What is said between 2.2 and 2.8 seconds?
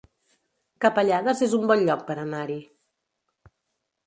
anar-hi